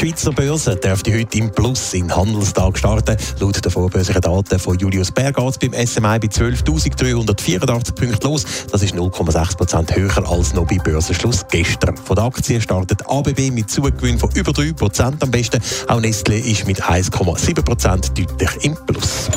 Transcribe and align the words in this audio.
Die 0.00 0.06
Schweizer 0.06 0.30
Börse 0.30 0.76
dürfte 0.76 1.12
heute 1.12 1.38
im 1.38 1.50
Plus 1.50 1.92
in 1.92 2.14
Handelstag 2.14 2.78
starten. 2.78 3.16
Laut 3.40 3.64
den 3.64 3.72
vorbörslichen 3.72 4.20
Daten 4.20 4.58
von 4.60 4.78
Julius 4.78 5.10
Berg 5.10 5.34
geht 5.34 5.72
beim 5.72 5.86
SMI 5.86 6.20
bei 6.20 6.28
12.384 6.28 7.94
Punkten 7.94 8.28
los. 8.28 8.44
Das 8.70 8.82
ist 8.82 8.94
0,6 8.94 9.56
Prozent 9.56 9.96
höher 9.96 10.30
als 10.30 10.54
noch 10.54 10.68
bei 10.68 10.76
Börsenschluss 10.76 11.44
gestern. 11.50 11.96
Von 11.96 12.14
der 12.14 12.26
Aktie 12.26 12.60
startet 12.60 13.02
ABB 13.08 13.50
mit 13.50 13.70
Zugewinn 13.70 14.20
von 14.20 14.30
über 14.34 14.52
3 14.52 14.72
Prozent 14.74 15.20
am 15.20 15.32
besten. 15.32 15.60
Auch 15.88 16.00
Nestle 16.00 16.38
ist 16.38 16.64
mit 16.64 16.80
1,7 16.80 17.62
Prozent 17.62 18.16
deutlich 18.16 18.64
im 18.64 18.76
Plus. 18.86 19.28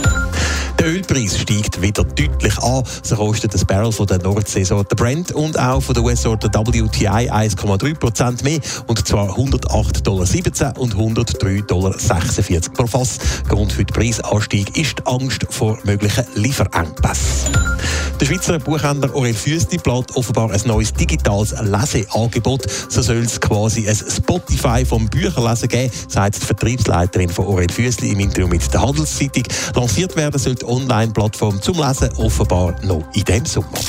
Der 0.81 0.90
Ölpreis 0.90 1.38
steigt 1.38 1.80
wieder 1.80 2.03
deutlich 2.03 2.58
an. 2.58 2.84
So 3.03 3.16
kostet 3.16 3.53
das 3.53 3.63
Barrel 3.63 3.91
von 3.91 4.08
der 4.08 4.17
Nordseesorte 4.17 4.95
Brent 4.95 5.31
und 5.31 5.59
auch 5.59 5.80
von 5.80 5.94
der 5.94 6.04
US-Sorte 6.04 6.48
WTI 6.48 7.30
1,3% 7.30 8.44
mehr. 8.44 8.59
Und 8.88 9.07
zwar 9.07 9.30
108,17 9.38 10.02
Dollar 10.02 10.80
und 10.80 10.95
103,46 10.95 11.67
Dollar 11.67 11.94
pro 12.73 12.88
Fass. 12.88 13.20
Grund 13.48 13.71
für 13.71 13.85
den 13.85 13.94
Preisanstieg 13.94 14.76
ist 14.76 14.98
die 14.98 15.05
Angst 15.05 15.45
vor 15.52 15.77
möglichen 15.84 16.26
Lieferengpässen. 16.34 17.71
Der 18.22 18.27
Schweizer 18.27 18.60
Buchhändler 18.60 19.16
Aurel 19.16 19.34
Füssli 19.34 19.80
plant 19.80 20.16
offenbar 20.16 20.52
ein 20.52 20.62
neues 20.66 20.94
digitales 20.94 21.55
Leseangebot. 21.60 22.70
So 22.88 23.02
soll 23.02 23.18
es 23.18 23.41
quasi 23.41 23.90
ein 23.90 23.96
Spotify 23.96 24.86
vom 24.86 25.10
Bücherlesen 25.10 25.68
geben, 25.68 25.91
sagt 26.08 26.36
die 26.36 26.46
Vertriebsleiterin 26.46 27.30
von 27.30 27.48
Aurel 27.48 27.72
Füssli 27.72 28.12
im 28.12 28.20
Interview 28.20 28.48
mit 28.48 28.72
der 28.72 28.84
Handelszeitung. 28.84 29.41
Lanciert 29.74 30.16
werden 30.16 30.38
soll 30.38 30.54
die 30.54 30.66
Online-Plattform 30.66 31.63
zum 31.63 31.78
Lesen 31.78 32.13
offenbar 32.18 32.76
noch 32.84 33.04
in 33.13 33.24
diesem 33.24 33.46
Sommer. 33.48 33.80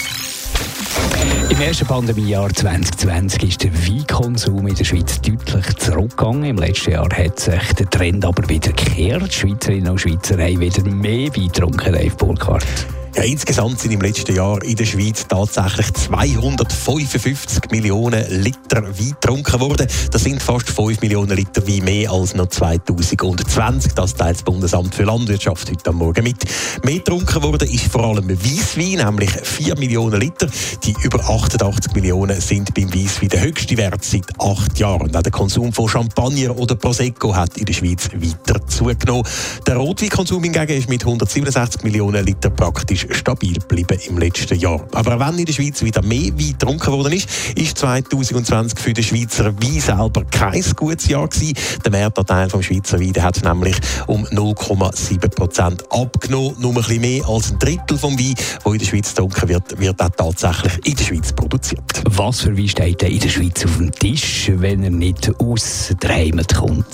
Im 1.50 1.60
ersten 1.60 1.86
Pandemiejahr 1.86 2.54
2020 2.54 3.42
ist 3.42 3.62
der 3.64 3.74
Weinkonsum 3.86 4.66
in 4.66 4.74
der 4.74 4.84
Schweiz 4.84 5.20
deutlich 5.20 5.76
zurückgegangen. 5.76 6.44
Im 6.44 6.56
letzten 6.56 6.92
Jahr 6.92 7.10
hat 7.10 7.38
sich 7.38 7.74
der 7.74 7.90
Trend 7.90 8.24
aber 8.24 8.48
wieder 8.48 8.72
gekehrt. 8.72 9.30
Schweizerinnen 9.30 9.90
und 9.90 10.00
Schweizer 10.00 10.38
haben 10.38 10.58
wieder 10.58 10.82
mehr 10.84 11.28
Wein 11.36 11.48
getrunken, 11.48 11.92
Dave 11.92 12.16
Burkhardt. 12.16 12.86
Ja, 13.14 13.24
insgesamt 13.24 13.78
sind 13.78 13.92
im 13.92 14.00
letzten 14.00 14.34
Jahr 14.34 14.62
in 14.64 14.74
der 14.74 14.86
Schweiz 14.86 15.26
tatsächlich 15.28 15.92
255 15.92 17.70
Millionen 17.70 18.24
Liter 18.42 18.82
Wein 18.82 19.10
getrunken 19.20 19.60
worden. 19.60 19.86
Das 20.10 20.24
sind 20.24 20.42
fast 20.42 20.70
5 20.70 21.02
Millionen 21.02 21.36
Liter 21.36 21.66
Wein 21.68 21.84
mehr 21.84 22.10
als 22.10 22.34
noch 22.34 22.46
2020. 22.46 23.92
Das 23.92 24.14
teilt 24.14 24.36
das 24.36 24.42
Bundesamt 24.42 24.94
für 24.94 25.02
Landwirtschaft 25.02 25.70
heute 25.70 25.90
am 25.90 25.96
Morgen 25.96 26.24
mit. 26.24 26.42
Mehr 26.84 26.94
getrunken 26.94 27.42
worden 27.42 27.68
ist 27.68 27.92
vor 27.92 28.02
allem 28.02 28.30
Weisswein, 28.30 29.04
nämlich 29.04 29.30
4 29.30 29.76
Millionen 29.76 30.18
Liter. 30.18 30.48
Die 30.82 30.94
über 31.02 31.20
88 31.20 31.92
Millionen 31.92 32.40
sind 32.40 32.72
beim 32.72 32.94
Weisswein 32.94 33.28
der 33.28 33.42
höchste 33.42 33.76
Wert 33.76 34.02
seit 34.02 34.40
acht 34.40 34.78
Jahren. 34.78 35.02
Und 35.02 35.16
auch 35.16 35.22
der 35.22 35.32
Konsum 35.32 35.70
von 35.74 35.86
Champagner 35.86 36.56
oder 36.56 36.76
Prosecco 36.76 37.36
hat 37.36 37.58
in 37.58 37.66
der 37.66 37.74
Schweiz 37.74 38.08
weiter 38.14 38.66
zugenommen. 38.66 39.26
Der 39.66 39.76
Rotweinkonsum 39.76 40.42
hingegen 40.42 40.78
ist 40.78 40.88
mit 40.88 41.04
167 41.04 41.82
Millionen 41.84 42.24
Liter 42.24 42.48
praktisch 42.48 43.01
ist 43.04 43.18
stabil 43.18 43.54
geblieben 43.54 43.98
im 44.08 44.18
letzten 44.18 44.58
Jahr. 44.58 44.86
Aber 44.92 45.18
wenn 45.18 45.38
in 45.38 45.44
der 45.44 45.52
Schweiz 45.52 45.82
wieder 45.82 46.02
mehr 46.02 46.32
Wein 46.32 46.52
getrunken 46.58 46.92
worden 46.92 47.12
ist, 47.12 47.28
ist 47.56 47.78
2020 47.78 48.78
für 48.78 48.92
den 48.92 49.04
Schweizer 49.04 49.54
Wein 49.62 49.80
selber 49.80 50.24
kein 50.30 50.62
gutes 50.76 51.08
Jahr 51.08 51.28
gewesen. 51.28 51.54
Der 51.84 51.92
Wertanteil 51.92 52.50
vom 52.50 52.62
Schweizer 52.62 53.00
Wein 53.00 53.22
hat 53.22 53.42
nämlich 53.44 53.76
um 54.06 54.24
0,7 54.26 55.28
Prozent 55.34 55.84
abgenommen. 55.92 56.56
Nur 56.58 56.70
ein 56.70 56.76
bisschen 56.76 57.00
mehr 57.00 57.28
als 57.28 57.52
ein 57.52 57.58
Drittel 57.58 57.98
vom 57.98 58.18
Wein, 58.18 58.34
der 58.64 58.72
in 58.72 58.78
der 58.78 58.86
Schweiz 58.86 59.08
getrunken 59.10 59.48
wird, 59.48 59.78
wird 59.78 60.00
auch 60.00 60.10
tatsächlich 60.10 60.86
in 60.86 60.96
der 60.96 61.04
Schweiz 61.04 61.32
produziert. 61.32 62.02
Was 62.04 62.40
für 62.40 62.56
Wein 62.56 62.68
steht 62.68 63.02
in 63.02 63.20
der 63.20 63.28
Schweiz 63.28 63.64
auf 63.64 63.76
dem 63.76 63.92
Tisch, 63.92 64.50
wenn 64.54 64.82
er 64.82 64.90
nicht 64.90 65.32
aus 65.38 65.94
der 66.02 66.10
Heimat 66.10 66.54
kommt? 66.54 66.86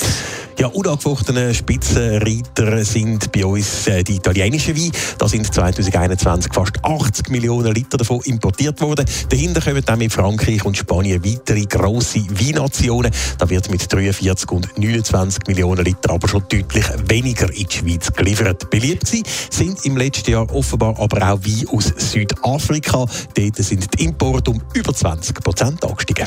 Ja, 0.59 0.67
unangefochtene 0.67 1.55
Spitzenreiter 1.55 2.85
sind 2.85 3.31
bei 3.31 3.47
uns 3.47 3.87
äh, 3.87 4.03
die 4.03 4.17
italienischen 4.17 4.77
Weine. 4.77 4.91
Da 5.17 5.29
sind 5.29 5.55
2021 5.55 6.53
fast 6.53 6.85
80 6.85 7.31
Millionen 7.31 7.73
Liter 7.73 7.97
davon 7.97 8.21
importiert 8.25 8.81
worden. 8.81 9.05
Dahinter 9.29 9.61
kommen 9.61 9.85
dann 9.87 10.01
in 10.01 10.11
Frankreich 10.11 10.65
und 10.65 10.77
Spanien 10.77 11.25
weitere 11.25 11.65
grosse 11.65 12.25
Weinnationen. 12.29 13.13
Da 13.39 13.49
wird 13.49 13.71
mit 13.71 13.93
43 13.93 14.51
und 14.51 14.77
29 14.77 15.47
Millionen 15.47 15.85
Liter 15.85 16.11
aber 16.11 16.27
schon 16.27 16.43
deutlich 16.49 16.87
weniger 17.07 17.49
in 17.55 17.69
die 17.69 17.77
Schweiz 17.77 18.13
geliefert. 18.13 18.69
Beliebt 18.69 19.07
sie 19.07 19.23
sind 19.51 19.87
im 19.87 19.97
letzten 19.97 20.33
Jahr 20.33 20.53
offenbar 20.53 20.99
aber 20.99 21.19
auch 21.19 21.39
Wein 21.39 21.69
aus 21.69 21.93
Südafrika. 21.97 23.07
Dort 23.35 23.57
sind 23.59 23.97
die 23.97 24.07
Importe 24.07 24.51
um 24.51 24.61
über 24.75 24.93
20 24.93 25.41
Prozent 25.41 25.85
angestiegen. 25.85 26.27